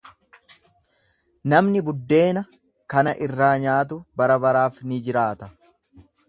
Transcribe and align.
Namni 1.53 1.83
buddeena 1.89 2.41
kana 2.95 3.13
irraa 3.27 3.53
nyaatu 3.67 3.99
barabaraaf 4.23 4.81
ni 4.89 5.01
jiraata. 5.11 5.53